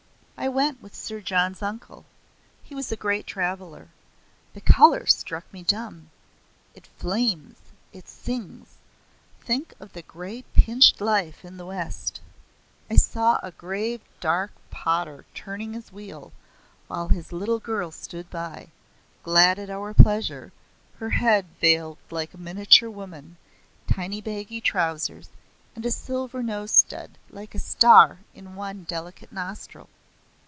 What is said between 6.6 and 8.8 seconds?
It flames it sings.